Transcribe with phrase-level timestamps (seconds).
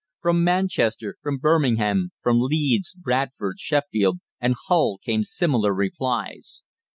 [0.19, 6.63] From Manchester, from Birmingham, from Leeds, Bradford, Sheffield, and Hull came similar replies.